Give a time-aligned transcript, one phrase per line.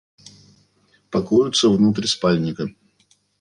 [1.11, 2.67] Пакуются внутрь спальника.